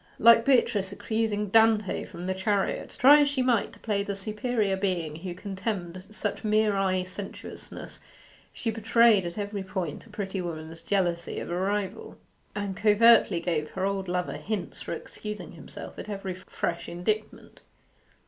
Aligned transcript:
Like 0.17 0.45
Beatrice 0.45 0.91
accusing 0.91 1.49
Dante 1.49 2.05
from 2.05 2.25
the 2.25 2.33
chariot, 2.33 2.95
try 2.97 3.19
as 3.21 3.29
she 3.29 3.43
might 3.43 3.71
to 3.73 3.79
play 3.79 4.01
the 4.01 4.15
superior 4.15 4.75
being 4.75 5.17
who 5.17 5.35
contemned 5.35 6.07
such 6.09 6.43
mere 6.43 6.75
eye 6.75 7.03
sensuousness, 7.03 7.99
she 8.51 8.71
betrayed 8.71 9.27
at 9.27 9.37
every 9.37 9.61
point 9.61 10.07
a 10.07 10.09
pretty 10.09 10.41
woman's 10.41 10.81
jealousy 10.81 11.39
of 11.39 11.51
a 11.51 11.55
rival, 11.55 12.17
and 12.55 12.75
covertly 12.75 13.39
gave 13.41 13.69
her 13.69 13.85
old 13.85 14.07
lover 14.07 14.37
hints 14.37 14.81
for 14.81 14.91
excusing 14.93 15.51
himself 15.51 15.99
at 15.99 16.09
each 16.09 16.37
fresh 16.47 16.89
indictment. 16.89 17.59